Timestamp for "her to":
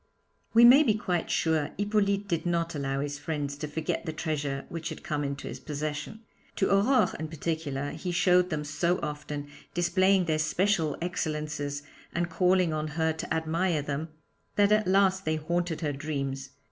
12.87-13.31